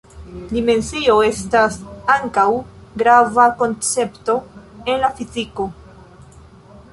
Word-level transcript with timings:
Dimensio 0.51 1.17
estas 1.25 1.77
ankaŭ 2.13 2.45
grava 3.03 3.45
koncepto 3.61 4.39
en 4.87 4.99
la 5.05 5.13
fiziko. 5.21 5.69